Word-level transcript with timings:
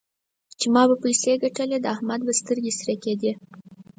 چې 0.59 0.67
ما 0.73 0.83
به 0.89 0.95
پيسې 1.03 1.33
ګټلې؛ 1.43 1.77
د 1.81 1.85
احمد 1.95 2.21
به 2.27 2.33
سترګې 2.41 2.71
سرې 2.79 2.95
کېدې. 3.03 3.31